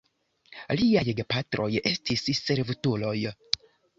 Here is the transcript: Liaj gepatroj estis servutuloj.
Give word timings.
Liaj 0.79 1.03
gepatroj 1.19 1.67
estis 1.91 2.25
servutuloj. 2.47 3.13